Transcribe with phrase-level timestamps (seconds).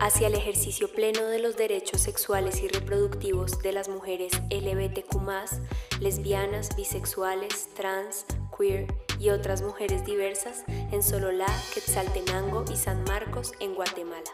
[0.00, 6.74] hacia el ejercicio pleno de los derechos sexuales y reproductivos de las mujeres LBTQ, lesbianas,
[6.74, 8.24] bisexuales, trans,
[8.56, 8.86] queer
[9.18, 14.30] y otras mujeres diversas en Sololá, Quetzaltenango y San Marcos, en Guatemala.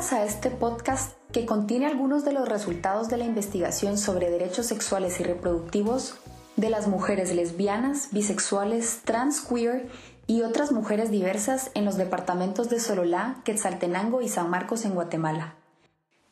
[0.00, 5.20] A este podcast que contiene algunos de los resultados de la investigación sobre derechos sexuales
[5.20, 6.14] y reproductivos
[6.56, 9.88] de las mujeres lesbianas, bisexuales, trans, queer
[10.26, 15.56] y otras mujeres diversas en los departamentos de Sololá, Quetzaltenango y San Marcos en Guatemala.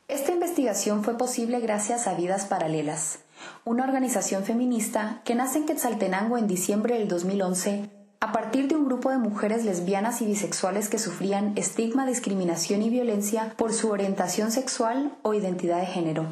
[0.07, 3.19] Esta investigación fue posible gracias a Vidas Paralelas,
[3.65, 8.85] una organización feminista que nace en Quetzaltenango en diciembre del 2011 a partir de un
[8.85, 14.51] grupo de mujeres lesbianas y bisexuales que sufrían estigma, discriminación y violencia por su orientación
[14.51, 16.25] sexual o identidad de género.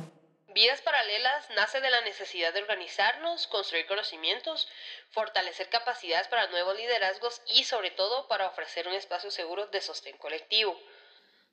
[0.53, 4.67] Vidas Paralelas nace de la necesidad de organizarnos, construir conocimientos,
[5.11, 10.17] fortalecer capacidades para nuevos liderazgos y sobre todo para ofrecer un espacio seguro de sostén
[10.17, 10.77] colectivo.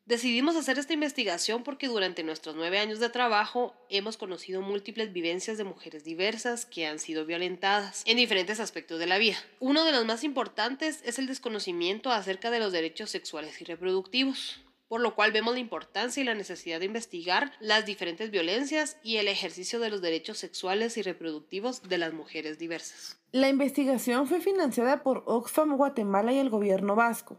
[0.07, 5.57] Decidimos hacer esta investigación porque durante nuestros nueve años de trabajo hemos conocido múltiples vivencias
[5.57, 9.37] de mujeres diversas que han sido violentadas en diferentes aspectos de la vida.
[9.61, 14.61] Uno de los más importantes es el desconocimiento acerca de los derechos sexuales y reproductivos
[14.89, 19.17] por lo cual vemos la importancia y la necesidad de investigar las diferentes violencias y
[19.17, 23.19] el ejercicio de los derechos sexuales y reproductivos de las mujeres diversas.
[23.33, 27.37] La investigación fue financiada por Oxfam Guatemala y el gobierno vasco.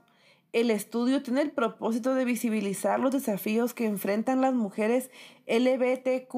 [0.55, 5.11] El estudio tiene el propósito de visibilizar los desafíos que enfrentan las mujeres
[5.47, 6.33] LBTQ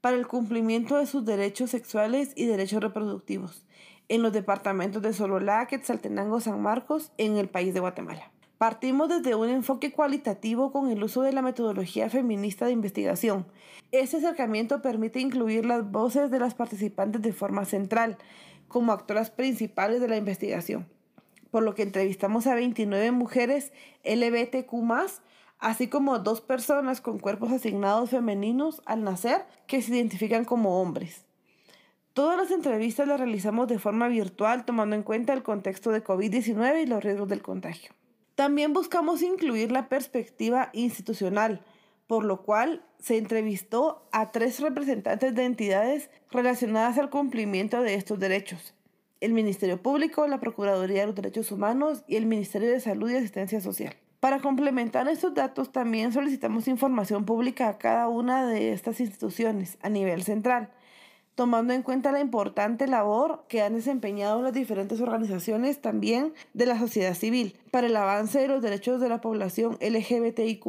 [0.00, 3.66] para el cumplimiento de sus derechos sexuales y derechos reproductivos
[4.08, 8.32] en los departamentos de Sololá, Quetzaltenango, San Marcos, en el país de Guatemala.
[8.56, 13.44] Partimos desde un enfoque cualitativo con el uso de la metodología feminista de investigación.
[13.92, 18.16] Este acercamiento permite incluir las voces de las participantes de forma central,
[18.66, 20.86] como actoras principales de la investigación
[21.54, 23.70] por lo que entrevistamos a 29 mujeres
[24.02, 24.74] LBTQ
[25.60, 31.26] así como dos personas con cuerpos asignados femeninos al nacer que se identifican como hombres.
[32.12, 36.82] Todas las entrevistas las realizamos de forma virtual tomando en cuenta el contexto de COVID-19
[36.82, 37.92] y los riesgos del contagio.
[38.34, 41.60] También buscamos incluir la perspectiva institucional,
[42.08, 48.18] por lo cual se entrevistó a tres representantes de entidades relacionadas al cumplimiento de estos
[48.18, 48.74] derechos,
[49.20, 53.16] el Ministerio Público, la Procuraduría de los Derechos Humanos y el Ministerio de Salud y
[53.16, 53.94] Asistencia Social.
[54.20, 59.90] Para complementar estos datos, también solicitamos información pública a cada una de estas instituciones a
[59.90, 60.70] nivel central,
[61.34, 66.78] tomando en cuenta la importante labor que han desempeñado las diferentes organizaciones también de la
[66.78, 70.64] sociedad civil para el avance de los derechos de la población LGBTIQ.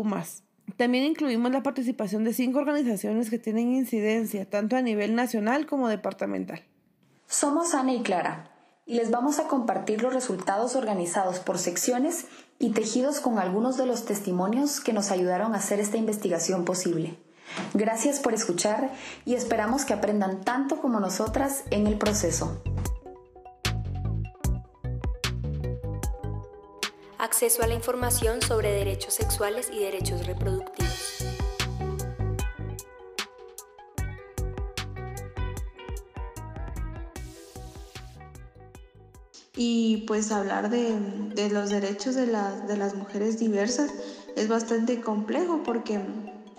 [0.75, 5.87] También incluimos la participación de cinco organizaciones que tienen incidencia tanto a nivel nacional como
[5.87, 6.63] departamental.
[7.27, 8.51] Somos Ana y Clara
[8.85, 12.25] y les vamos a compartir los resultados organizados por secciones
[12.59, 17.17] y tejidos con algunos de los testimonios que nos ayudaron a hacer esta investigación posible.
[17.73, 18.91] Gracias por escuchar
[19.25, 22.61] y esperamos que aprendan tanto como nosotras en el proceso.
[27.17, 30.94] Acceso a la información sobre derechos sexuales y derechos reproductivos.
[39.57, 43.89] Y pues hablar de, los derechos de, de las mujeres diversas
[44.35, 45.99] es bastante complejo porque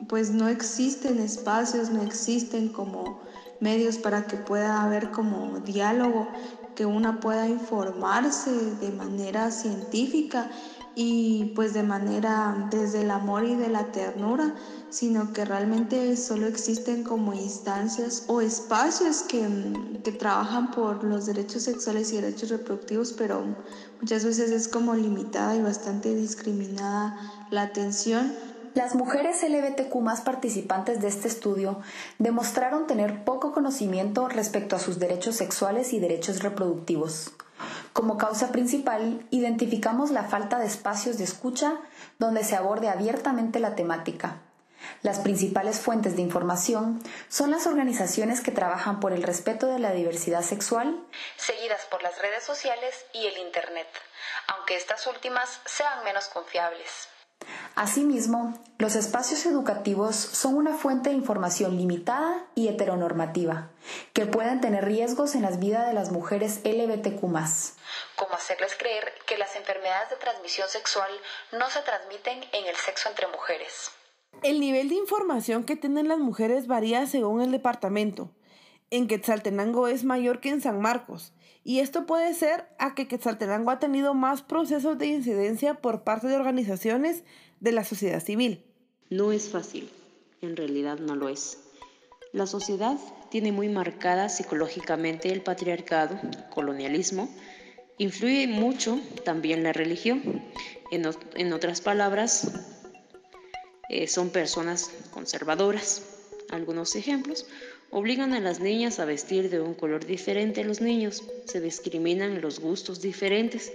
[0.08, 3.20] pues no existen espacios, no existen como
[3.60, 6.28] medios para que pueda haber como diálogo,
[6.74, 10.50] que una pueda informarse de manera científica
[10.98, 14.54] y pues de manera desde el amor y de la ternura,
[14.88, 19.46] sino que realmente solo existen como instancias o espacios que,
[20.02, 23.44] que trabajan por los derechos sexuales y derechos reproductivos, pero
[24.00, 28.32] muchas veces es como limitada y bastante discriminada la atención.
[28.72, 31.78] Las mujeres LGBTQ más participantes de este estudio
[32.18, 37.32] demostraron tener poco conocimiento respecto a sus derechos sexuales y derechos reproductivos.
[37.96, 41.78] Como causa principal, identificamos la falta de espacios de escucha
[42.18, 44.36] donde se aborde abiertamente la temática.
[45.00, 49.92] Las principales fuentes de información son las organizaciones que trabajan por el respeto de la
[49.92, 51.02] diversidad sexual,
[51.38, 53.88] seguidas por las redes sociales y el Internet,
[54.48, 57.08] aunque estas últimas sean menos confiables.
[57.76, 63.70] Asimismo, los espacios educativos son una fuente de información limitada y heteronormativa,
[64.14, 69.36] que pueden tener riesgos en las vidas de las mujeres LGBTQ, como hacerles creer que
[69.36, 71.10] las enfermedades de transmisión sexual
[71.52, 73.90] no se transmiten en el sexo entre mujeres.
[74.42, 78.30] El nivel de información que tienen las mujeres varía según el departamento.
[78.90, 81.34] En Quetzaltenango es mayor que en San Marcos,
[81.66, 86.28] y esto puede ser a que Quetzaltenango ha tenido más procesos de incidencia por parte
[86.28, 87.24] de organizaciones
[87.58, 88.64] de la sociedad civil.
[89.10, 89.90] No es fácil,
[90.42, 91.58] en realidad no lo es.
[92.32, 92.96] La sociedad
[93.30, 96.20] tiene muy marcada psicológicamente el patriarcado,
[96.50, 97.28] colonialismo,
[97.98, 100.44] influye mucho también la religión.
[100.92, 102.48] En, otras palabras,
[103.88, 106.04] eh, son personas conservadoras.
[106.48, 107.44] Algunos ejemplos,
[107.90, 112.40] obligan a las niñas a vestir de un color diferente a los niños, se discriminan
[112.40, 113.72] los gustos diferentes,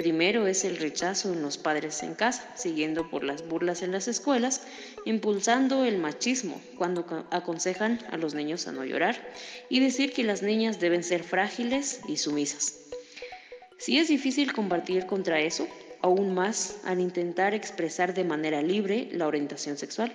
[0.00, 4.08] Primero es el rechazo en los padres en casa, siguiendo por las burlas en las
[4.08, 4.62] escuelas,
[5.04, 9.16] impulsando el machismo cuando aconsejan a los niños a no llorar
[9.68, 12.80] y decir que las niñas deben ser frágiles y sumisas.
[13.76, 15.68] Si es difícil combatir contra eso,
[16.00, 20.14] aún más al intentar expresar de manera libre la orientación sexual.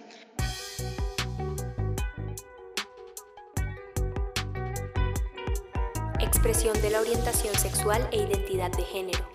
[6.46, 9.28] Expresión de la orientación sexual e identidad de género.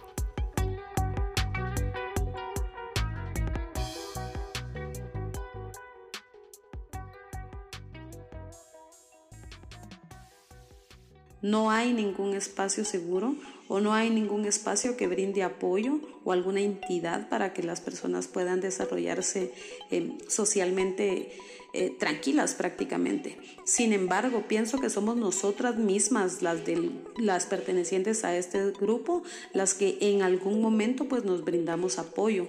[11.43, 13.35] No hay ningún espacio seguro
[13.71, 18.27] o no hay ningún espacio que brinde apoyo o alguna entidad para que las personas
[18.27, 19.53] puedan desarrollarse
[19.93, 21.31] eh, socialmente
[21.73, 23.39] eh, tranquilas prácticamente.
[23.63, 29.23] Sin embargo, pienso que somos nosotras mismas, las, de, las pertenecientes a este grupo,
[29.53, 32.49] las que en algún momento pues nos brindamos apoyo,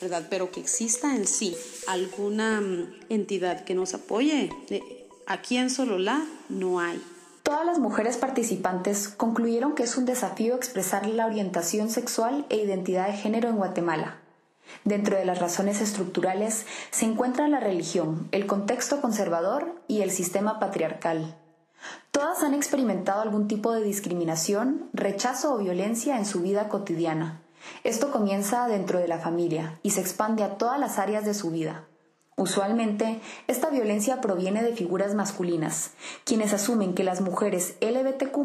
[0.00, 0.26] ¿verdad?
[0.30, 1.54] Pero que exista en sí
[1.86, 6.98] alguna mm, entidad que nos apoye, eh, aquí en Sololá no hay.
[7.42, 13.08] Todas las mujeres participantes concluyeron que es un desafío expresar la orientación sexual e identidad
[13.08, 14.18] de género en Guatemala.
[14.84, 20.60] Dentro de las razones estructurales se encuentran la religión, el contexto conservador y el sistema
[20.60, 21.36] patriarcal.
[22.12, 27.40] Todas han experimentado algún tipo de discriminación, rechazo o violencia en su vida cotidiana.
[27.82, 31.50] Esto comienza dentro de la familia y se expande a todas las áreas de su
[31.50, 31.84] vida.
[32.36, 35.92] Usualmente, esta violencia proviene de figuras masculinas,
[36.24, 38.36] quienes asumen que las mujeres LBTQ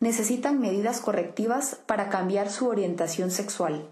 [0.00, 3.90] necesitan medidas correctivas para cambiar su orientación sexual.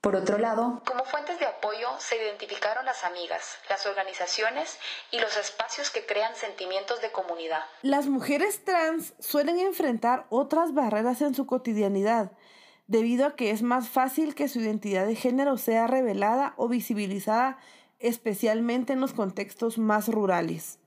[0.00, 4.78] Por otro lado, como fuentes de apoyo se identificaron las amigas, las organizaciones
[5.10, 7.60] y los espacios que crean sentimientos de comunidad.
[7.82, 12.32] Las mujeres trans suelen enfrentar otras barreras en su cotidianidad,
[12.86, 17.58] debido a que es más fácil que su identidad de género sea revelada o visibilizada
[18.00, 20.78] especialmente en los contextos más rurales.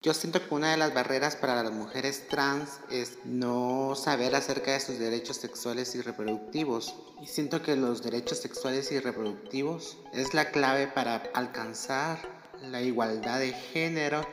[0.00, 4.72] Yo siento que una de las barreras para las mujeres trans es no saber acerca
[4.72, 6.94] de sus derechos sexuales y reproductivos.
[7.20, 12.18] Y siento que los derechos sexuales y reproductivos es la clave para alcanzar
[12.62, 14.24] la igualdad de género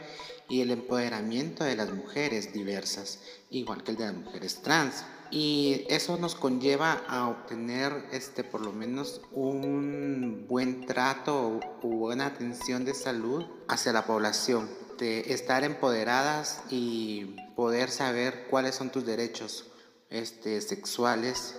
[0.48, 3.20] y el empoderamiento de las mujeres diversas,
[3.50, 8.62] igual que el de las mujeres trans y eso nos conlleva a obtener este por
[8.62, 15.64] lo menos un buen trato o buena atención de salud hacia la población de estar
[15.64, 19.72] empoderadas y poder saber cuáles son tus derechos
[20.10, 21.56] este, sexuales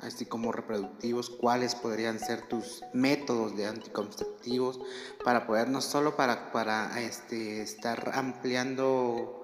[0.00, 4.80] así como reproductivos, cuáles podrían ser tus métodos de anticonceptivos
[5.24, 9.43] para poder no solo para, para este, estar ampliando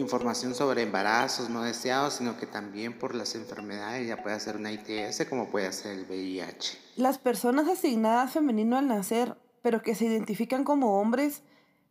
[0.00, 4.72] información sobre embarazos no deseados, sino que también por las enfermedades, ya puede ser una
[4.72, 6.78] ITS como puede ser el VIH.
[6.96, 11.42] Las personas asignadas femenino al nacer, pero que se identifican como hombres,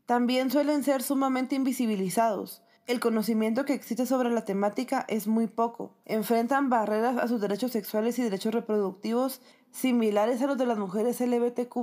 [0.06, 2.62] también suelen ser sumamente invisibilizados.
[2.86, 5.94] El conocimiento que existe sobre la temática es muy poco.
[6.06, 11.20] Enfrentan barreras a sus derechos sexuales y derechos reproductivos similares a los de las mujeres
[11.20, 11.76] LGBTQ,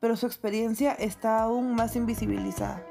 [0.00, 2.84] pero su experiencia está aún más invisibilizada.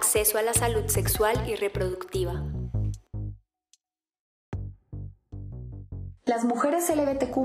[0.00, 2.42] Acceso a la salud sexual y reproductiva.
[6.24, 7.36] Las mujeres LGBTQ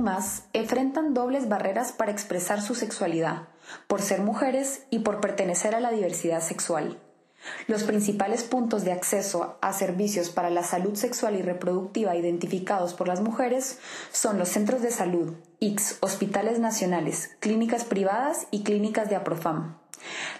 [0.53, 3.49] enfrentan dobles barreras para expresar su sexualidad,
[3.87, 6.97] por ser mujeres y por pertenecer a la diversidad sexual.
[7.67, 13.09] Los principales puntos de acceso a servicios para la salud sexual y reproductiva identificados por
[13.09, 13.79] las mujeres
[14.13, 19.77] son los centros de salud, IX, hospitales nacionales, clínicas privadas y clínicas de APROFAM.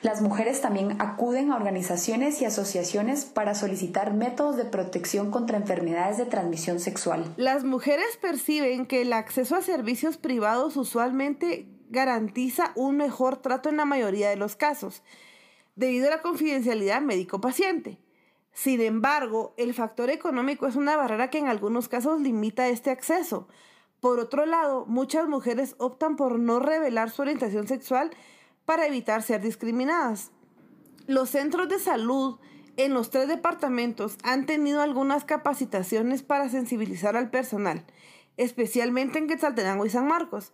[0.02, 6.18] Las mujeres también acuden a organizaciones y asociaciones para solicitar métodos de protección contra enfermedades
[6.18, 7.34] de transmisión sexual.
[7.38, 13.78] Las mujeres perciben que el acceso a servicios privados usualmente garantiza un mejor trato en
[13.78, 15.04] la mayoría de los casos,
[15.76, 18.00] debido a la confidencialidad médico-paciente.
[18.54, 23.48] Sin embargo, el factor económico es una barrera que en algunos casos limita este acceso.
[24.00, 28.12] Por otro lado, muchas mujeres optan por no revelar su orientación sexual
[28.66, 30.32] para evitar ser discriminadas.
[31.08, 32.40] Los centros de salud
[32.78, 37.86] en los tres departamentos han tenido algunas capacitaciones para sensibilizar al personal,
[38.38, 40.52] especialmente en Quetzaltenango y San Marcos.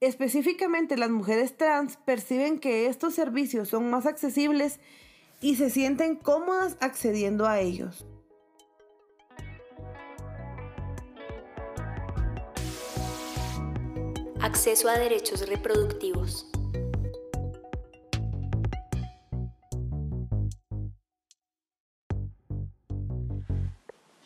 [0.00, 4.80] Específicamente las mujeres trans perciben que estos servicios son más accesibles
[5.42, 8.06] y se sienten cómodas accediendo a ellos.
[14.40, 16.50] Acceso a derechos reproductivos.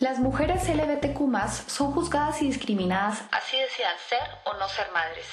[0.05, 1.19] Las mujeres LGBTQ
[1.67, 5.25] son juzgadas y discriminadas así decidan ser o no ser madres.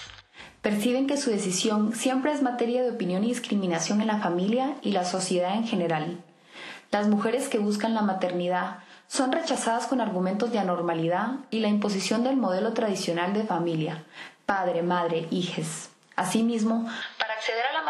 [0.62, 4.94] Perciben que su decisión siempre es materia de opinión y discriminación en la familia y
[4.94, 6.24] la sociedad en general.
[6.90, 8.78] Las mujeres que buscan la maternidad
[9.10, 14.06] son rechazadas con argumentos de anormalidad y la imposición del modelo tradicional de familia,
[14.46, 15.90] padre, madre, hijes.
[16.16, 17.31] Asimismo, para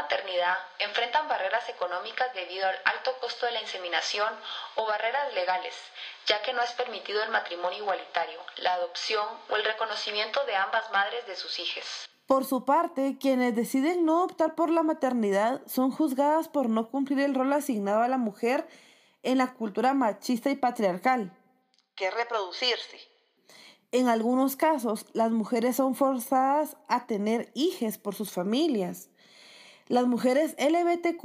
[0.01, 4.33] maternidad enfrentan barreras económicas debido al alto costo de la inseminación
[4.75, 5.75] o barreras legales,
[6.25, 10.91] ya que no es permitido el matrimonio igualitario, la adopción o el reconocimiento de ambas
[10.91, 12.09] madres de sus hijos.
[12.25, 17.19] Por su parte, quienes deciden no optar por la maternidad son juzgadas por no cumplir
[17.19, 18.67] el rol asignado a la mujer
[19.21, 21.31] en la cultura machista y patriarcal,
[21.95, 22.97] que es reproducirse.
[23.91, 29.10] En algunos casos, las mujeres son forzadas a tener hijos por sus familias.
[29.91, 31.21] Las mujeres LBTQ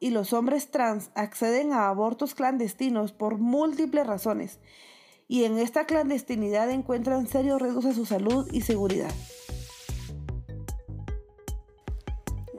[0.00, 4.60] y los hombres trans acceden a abortos clandestinos por múltiples razones
[5.28, 9.12] y en esta clandestinidad encuentran serios riesgos a su salud y seguridad.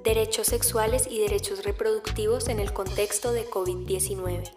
[0.03, 4.55] Derechos sexuales y derechos reproductivos en el contexto de COVID-19.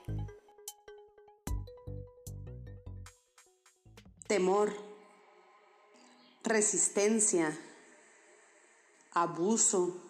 [4.26, 4.74] Temor,
[6.44, 7.58] resistencia,
[9.12, 10.01] abuso,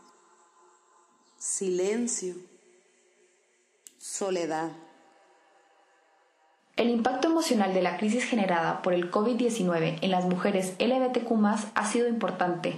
[1.43, 2.37] silencio,
[3.99, 4.71] soledad.
[6.77, 11.33] El impacto emocional de la crisis generada por el COVID-19 en las mujeres LGBTQ
[11.75, 12.77] ha sido importante.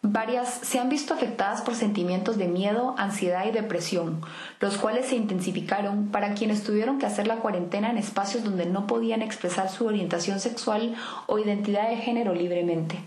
[0.00, 4.22] Varias se han visto afectadas por sentimientos de miedo, ansiedad y depresión,
[4.58, 8.86] los cuales se intensificaron para quienes tuvieron que hacer la cuarentena en espacios donde no
[8.86, 10.94] podían expresar su orientación sexual
[11.26, 13.00] o identidad de género libremente.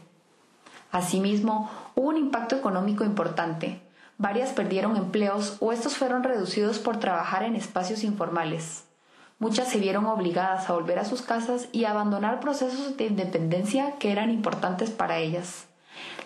[0.92, 3.82] Asimismo, hubo un impacto económico importante,
[4.18, 8.86] Varias perdieron empleos o estos fueron reducidos por trabajar en espacios informales.
[9.40, 14.14] Muchas se vieron obligadas a volver a sus casas y abandonar procesos de independencia que
[14.14, 15.66] eran importantes para ellas.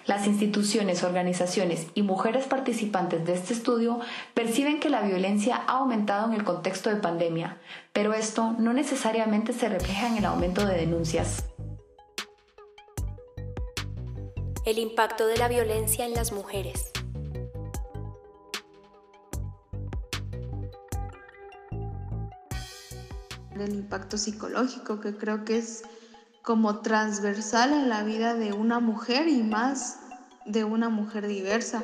[0.06, 4.00] Las instituciones, organizaciones y mujeres participantes de este estudio
[4.36, 7.58] perciben que la violencia ha aumentado en el contexto de pandemia,
[7.94, 11.46] pero esto no necesariamente se refleja en el aumento de denuncias.
[14.66, 16.92] El impacto de la violencia en las mujeres.
[23.62, 25.82] El impacto psicológico, que creo que es
[26.44, 29.98] como transversal en la vida de una mujer y más
[30.46, 31.84] de una mujer diversa.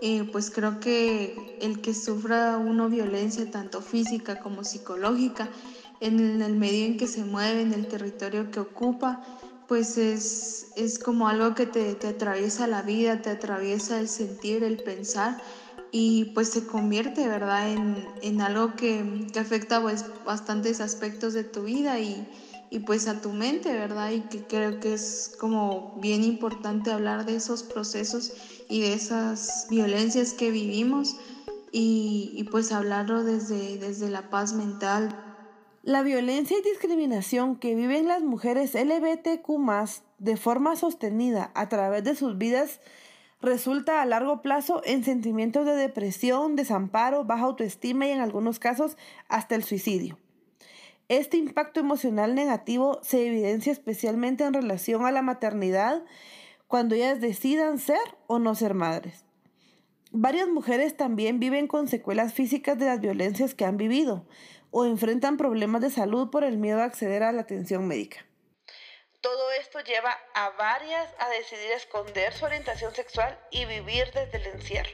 [0.00, 5.50] Eh, pues creo que el que sufra uno violencia tanto física como psicológica
[6.00, 9.20] en el medio en que se mueve, en el territorio que ocupa,
[9.66, 14.62] pues es, es como algo que te, te atraviesa la vida, te atraviesa el sentir,
[14.62, 15.36] el pensar
[15.90, 21.98] y pues se convierte, ¿verdad?, en, algo que, afecta pues bastantes aspectos de tu vida
[21.98, 22.26] y,
[22.86, 24.10] pues a tu mente, ¿verdad?
[24.10, 28.32] Y que creo que es como bien importante hablar de esos procesos
[28.68, 31.16] y de esas violencias que vivimos
[31.72, 35.16] y, pues hablarlo desde, desde la paz mental.
[35.82, 39.48] La violencia y discriminación que viven las mujeres LBTQ
[40.18, 42.80] de forma sostenida a través de sus vidas
[43.40, 48.96] resulta a largo plazo en sentimientos de depresión, desamparo, baja autoestima y en algunos casos
[49.28, 50.18] hasta el suicidio.
[51.08, 56.04] Este impacto emocional negativo se evidencia especialmente en relación a la maternidad
[56.66, 59.24] cuando ellas decidan ser o no ser madres.
[60.10, 64.26] Varias mujeres también viven con secuelas físicas de las violencias que han vivido
[64.70, 68.27] o enfrentan problemas de salud por el miedo a acceder a la atención médica.
[69.20, 74.46] Todo esto lleva a varias a decidir esconder su orientación sexual y vivir desde el
[74.54, 74.90] encierro.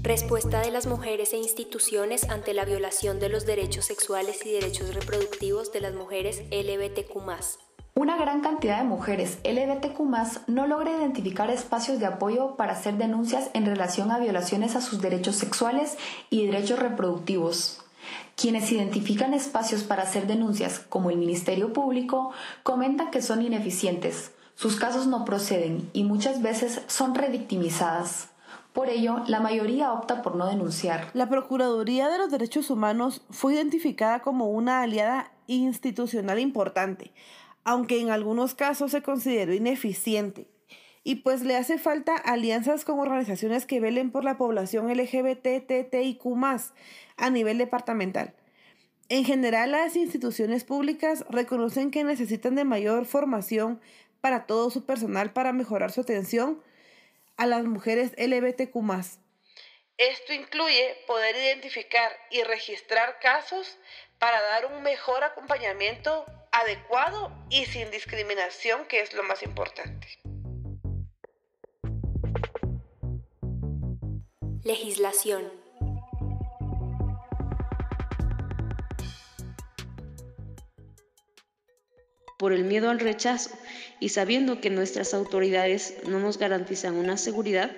[0.00, 4.94] Respuesta de las mujeres e instituciones ante la violación de los derechos sexuales y derechos
[4.94, 7.14] reproductivos de las mujeres LGBTQ.
[7.94, 13.50] Una gran cantidad de mujeres LGBTQ no logra identificar espacios de apoyo para hacer denuncias
[13.52, 15.98] en relación a violaciones a sus derechos sexuales
[16.30, 17.81] y derechos reproductivos.
[18.36, 24.76] Quienes identifican espacios para hacer denuncias, como el Ministerio Público, comentan que son ineficientes, sus
[24.76, 28.28] casos no proceden y muchas veces son redictimizadas.
[28.72, 31.10] Por ello, la mayoría opta por no denunciar.
[31.12, 37.12] La Procuraduría de los Derechos Humanos fue identificada como una aliada institucional importante,
[37.64, 40.51] aunque en algunos casos se consideró ineficiente.
[41.04, 46.20] Y pues le hace falta alianzas con organizaciones que velen por la población LGBT, TTIQ
[47.16, 48.34] a nivel departamental.
[49.08, 53.80] En general, las instituciones públicas reconocen que necesitan de mayor formación
[54.20, 56.62] para todo su personal para mejorar su atención
[57.36, 58.76] a las mujeres LGBTQ.
[59.98, 63.78] Esto incluye poder identificar y registrar casos
[64.18, 70.08] para dar un mejor acompañamiento adecuado y sin discriminación, que es lo más importante.
[74.64, 75.42] Legislación.
[82.38, 83.50] Por el miedo al rechazo
[83.98, 87.72] y sabiendo que nuestras autoridades no nos garantizan una seguridad,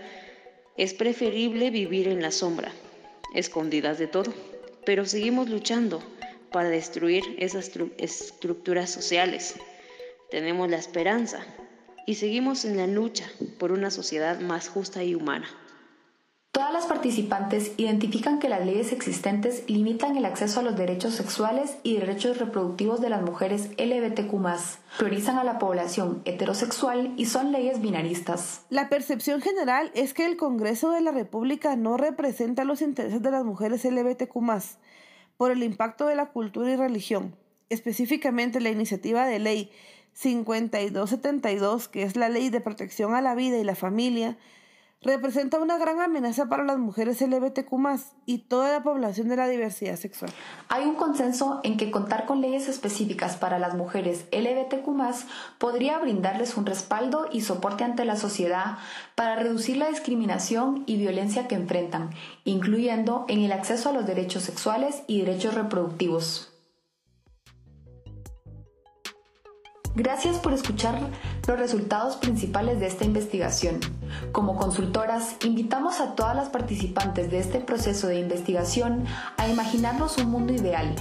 [0.76, 2.70] es preferible vivir en la sombra,
[3.34, 4.34] escondidas de todo,
[4.84, 6.02] pero seguimos luchando
[6.52, 9.54] para destruir esas estructuras sociales.
[10.30, 11.46] Tenemos la esperanza
[12.06, 13.26] y seguimos en la lucha
[13.58, 15.48] por una sociedad más justa y humana.
[16.54, 21.78] Todas las participantes identifican que las leyes existentes limitan el acceso a los derechos sexuales
[21.82, 24.32] y derechos reproductivos de las mujeres LGBTQ,
[24.96, 28.60] priorizan a la población heterosexual y son leyes binaristas.
[28.70, 33.32] La percepción general es que el Congreso de la República no representa los intereses de
[33.32, 34.38] las mujeres LGBTQ,
[35.36, 37.34] por el impacto de la cultura y religión,
[37.68, 39.72] específicamente la iniciativa de ley
[40.12, 44.38] 5272, que es la ley de protección a la vida y la familia,
[45.04, 47.72] representa una gran amenaza para las mujeres LGBTQ
[48.26, 50.32] y toda la población de la diversidad sexual.
[50.68, 54.88] Hay un consenso en que contar con leyes específicas para las mujeres LGBTQ
[55.58, 58.78] podría brindarles un respaldo y soporte ante la sociedad
[59.14, 62.10] para reducir la discriminación y violencia que enfrentan,
[62.44, 66.50] incluyendo en el acceso a los derechos sexuales y derechos reproductivos.
[69.96, 70.98] Gracias por escuchar
[71.46, 73.80] los resultados principales de esta investigación.
[74.32, 79.04] Como consultoras, invitamos a todas las participantes de este proceso de investigación
[79.36, 80.94] a imaginarnos un mundo ideal,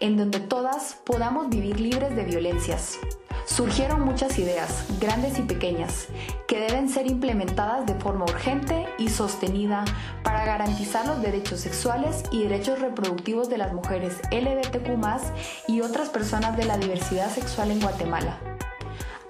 [0.00, 2.98] en donde todas podamos vivir libres de violencias.
[3.46, 6.06] Surgieron muchas ideas, grandes y pequeñas,
[6.46, 9.84] que deben ser implementadas de forma urgente y sostenida
[10.22, 16.56] para garantizar los derechos sexuales y derechos reproductivos de las mujeres LGBTQ y otras personas
[16.56, 18.38] de la diversidad sexual en Guatemala.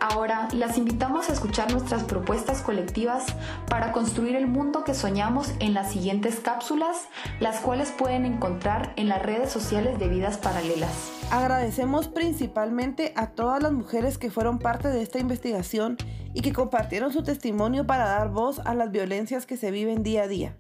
[0.01, 3.27] Ahora las invitamos a escuchar nuestras propuestas colectivas
[3.69, 7.09] para construir el mundo que soñamos en las siguientes cápsulas,
[7.39, 11.13] las cuales pueden encontrar en las redes sociales de Vidas Paralelas.
[11.31, 15.99] Agradecemos principalmente a todas las mujeres que fueron parte de esta investigación
[16.33, 20.23] y que compartieron su testimonio para dar voz a las violencias que se viven día
[20.23, 20.57] a día.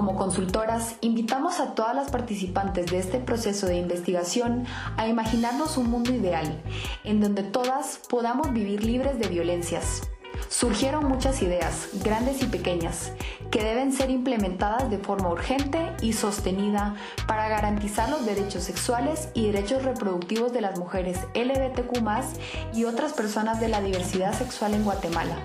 [0.00, 4.64] Como consultoras, invitamos a todas las participantes de este proceso de investigación
[4.96, 6.62] a imaginarnos un mundo ideal,
[7.04, 10.08] en donde todas podamos vivir libres de violencias.
[10.48, 13.12] Surgieron muchas ideas, grandes y pequeñas,
[13.50, 16.94] que deben ser implementadas de forma urgente y sostenida
[17.26, 23.60] para garantizar los derechos sexuales y derechos reproductivos de las mujeres LGBTQ y otras personas
[23.60, 25.36] de la diversidad sexual en Guatemala.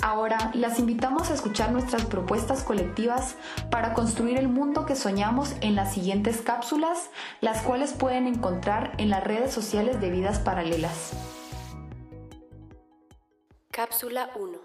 [0.00, 3.34] Ahora las invitamos a escuchar nuestras propuestas colectivas
[3.70, 9.10] para construir el mundo que soñamos en las siguientes cápsulas, las cuales pueden encontrar en
[9.10, 11.12] las redes sociales de Vidas Paralelas.
[13.72, 14.58] Cápsula 1.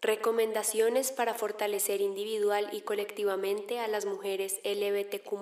[0.00, 5.32] Recomendaciones para fortalecer individual y colectivamente a las mujeres LBTQ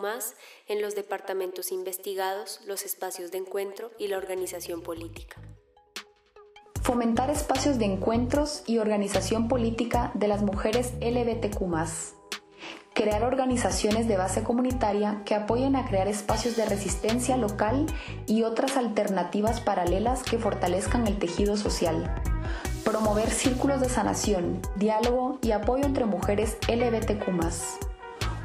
[0.69, 5.37] en los departamentos investigados, los espacios de encuentro y la organización política.
[6.87, 11.59] Fomentar espacios de encuentros y organización política de las mujeres LBTQ.
[12.95, 17.87] Crear organizaciones de base comunitaria que apoyen a crear espacios de resistencia local
[18.29, 22.23] y otras alternativas paralelas que fortalezcan el tejido social.
[22.85, 27.96] Promover círculos de sanación, diálogo y apoyo entre mujeres LBTQ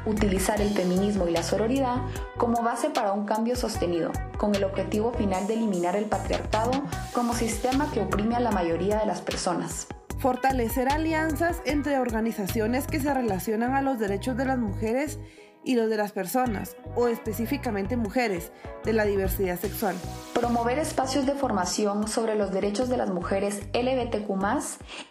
[0.06, 1.96] utilizar el feminismo y la sororidad
[2.36, 6.72] como base para un cambio sostenido, con el objetivo final de eliminar el patriarcado
[7.12, 9.86] como sistema que oprime a la mayoría de las personas.
[10.18, 15.18] Fortalecer alianzas entre organizaciones que se relacionan a los derechos de las mujeres
[15.64, 18.52] y los de las personas, o específicamente mujeres,
[18.84, 19.94] de la diversidad sexual.
[20.34, 24.30] Promover espacios de formación sobre los derechos de las mujeres LGBTQ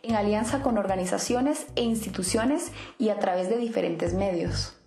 [0.03, 4.80] en alianza con organizaciones e instituciones y a través de diferentes medios.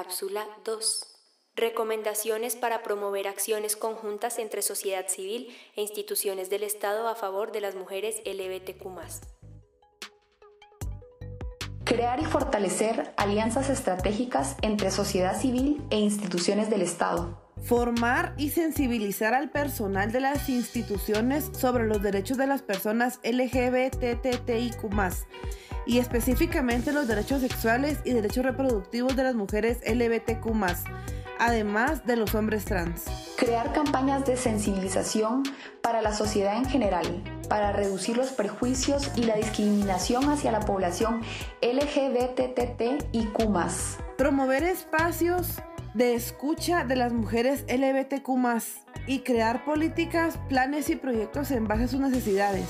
[0.00, 1.06] Cápsula 2.
[1.56, 7.60] Recomendaciones para promover acciones conjuntas entre sociedad civil e instituciones del Estado a favor de
[7.60, 8.86] las mujeres LGBTQ.
[11.82, 17.47] Crear y fortalecer alianzas estratégicas entre sociedad civil e instituciones del Estado.
[17.62, 24.76] Formar y sensibilizar al personal de las instituciones sobre los derechos de las personas LGBTTIQ
[25.86, 30.46] y específicamente los derechos sexuales y derechos reproductivos de las mujeres LGBTQ
[31.38, 33.04] además de los hombres trans.
[33.36, 35.44] Crear campañas de sensibilización
[35.82, 41.22] para la sociedad en general, para reducir los prejuicios y la discriminación hacia la población
[41.62, 43.38] LGBTTIQ.
[44.16, 45.60] Promover espacios
[45.94, 48.28] de escucha de las mujeres LGBTQ
[49.06, 52.66] y crear políticas, planes y proyectos en base a sus necesidades,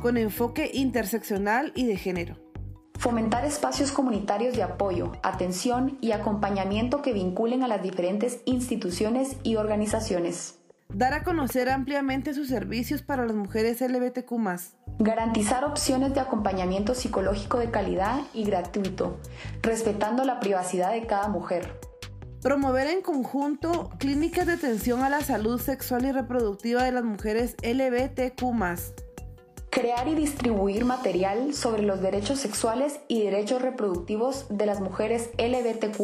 [0.00, 2.36] con enfoque interseccional y de género.
[2.98, 9.56] Fomentar espacios comunitarios de apoyo, atención y acompañamiento que vinculen a las diferentes instituciones y
[9.56, 10.58] organizaciones.
[10.88, 14.32] Dar a conocer ampliamente sus servicios para las mujeres LGBTQ.
[14.98, 19.18] Garantizar opciones de acompañamiento psicológico de calidad y gratuito,
[19.62, 21.91] respetando la privacidad de cada mujer.
[22.42, 27.56] Promover en conjunto clínicas de atención a la salud sexual y reproductiva de las mujeres
[27.62, 28.42] LGBTQ
[29.70, 35.98] crear y distribuir material sobre los derechos sexuales y derechos reproductivos de las mujeres LGBTQ.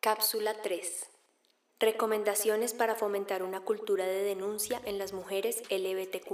[0.00, 1.19] Cápsula 3.
[1.80, 6.30] Recomendaciones para fomentar una cultura de denuncia en las mujeres LGBTQ.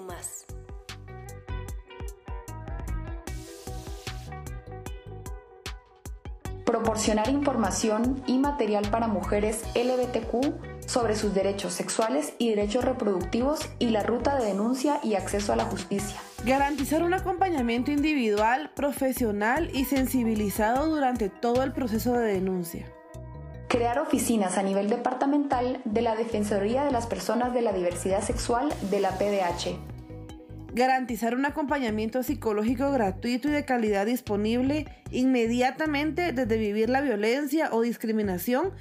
[6.65, 13.91] proporcionar información y material para mujeres LGBTQ sobre sus derechos sexuales y derechos reproductivos y
[13.91, 16.21] la ruta de denuncia y acceso a la justicia.
[16.45, 22.96] Garantizar un acompañamiento individual, profesional y sensibilizado durante todo el proceso de denuncia.
[23.77, 28.73] Crear oficinas a nivel departamental de la Defensoría de las Personas de la Diversidad Sexual
[28.91, 29.77] de la PDH
[30.73, 37.81] garantizar un acompañamiento psicológico gratuito y de calidad disponible inmediatamente desde vivir la violencia o
[37.81, 38.73] discriminación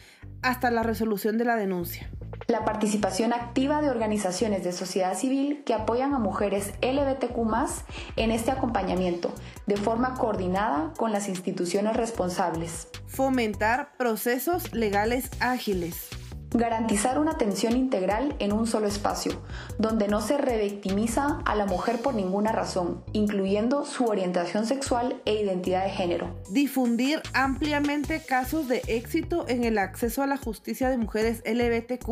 [0.41, 2.09] hasta la resolución de la denuncia.
[2.47, 7.37] La participación activa de organizaciones de sociedad civil que apoyan a mujeres LGBTQ
[8.17, 9.33] en este acompañamiento
[9.65, 12.87] de forma coordinada con las instituciones responsables.
[13.07, 16.09] Fomentar procesos legales ágiles.
[16.55, 19.41] Garantizar una atención integral en un solo espacio,
[19.77, 25.33] donde no se revictimiza a la mujer por ninguna razón, incluyendo su orientación sexual e
[25.33, 26.33] identidad de género.
[26.51, 32.07] Difundir ampliamente casos de éxito en el acceso a la justicia de mujeres LBTQ.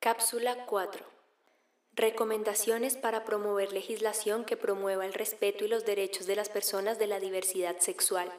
[0.00, 1.11] Cápsula 4
[1.94, 7.06] Recomendaciones para promover legislación que promueva el respeto y los derechos de las personas de
[7.06, 8.32] la diversidad sexual.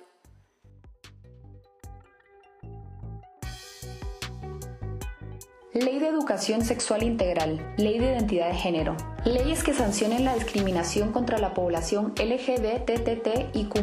[5.72, 11.12] Ley de Educación Sexual Integral, Ley de Identidad de Género, leyes que sancionen la discriminación
[11.12, 13.76] contra la población LGBTTIQ.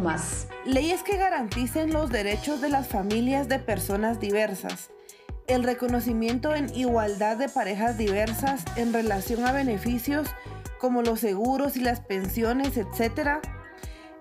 [0.66, 4.90] Leyes que garanticen los derechos de las familias de personas diversas,
[5.46, 10.28] el reconocimiento en igualdad de parejas diversas en relación a beneficios
[10.78, 13.40] como los seguros y las pensiones, etc.,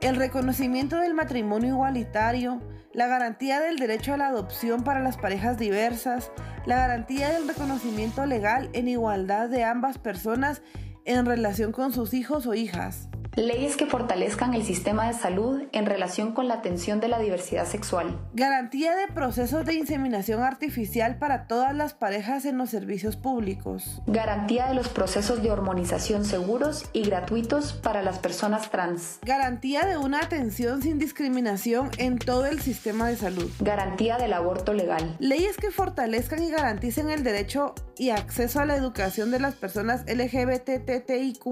[0.01, 2.62] el reconocimiento del matrimonio igualitario,
[2.93, 6.32] la garantía del derecho a la adopción para las parejas diversas,
[6.65, 10.62] la garantía del reconocimiento legal en igualdad de ambas personas
[11.05, 13.10] en relación con sus hijos o hijas.
[13.39, 17.65] Leyes que fortalezcan el sistema de salud en relación con la atención de la diversidad
[17.65, 18.19] sexual.
[18.34, 24.02] Garantía de procesos de inseminación artificial para todas las parejas en los servicios públicos.
[24.08, 29.19] Garantía de los procesos de hormonización seguros y gratuitos para las personas trans.
[29.21, 33.49] Garantía de una atención sin discriminación en todo el sistema de salud.
[33.62, 35.15] Garantía del aborto legal.
[35.19, 40.04] Leyes que fortalezcan y garanticen el derecho y acceso a la educación de las personas
[40.08, 41.45] LGBTTIQ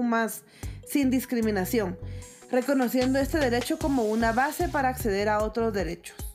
[0.88, 1.98] sin discriminación,
[2.50, 6.27] reconociendo este derecho como una base para acceder a otros derechos.